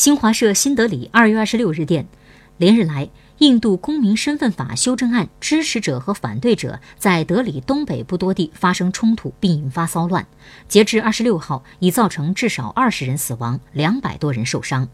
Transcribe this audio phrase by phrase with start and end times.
[0.00, 2.08] 新华社新德里二月二十六日电
[2.56, 10.26] 连日来印度公民身份法修正案支持者和反对者在德里东北部多地发生冲突并引发骚乱。
[10.66, 14.88] 截至二十六号已造成至少二十人死亡两百多人受伤。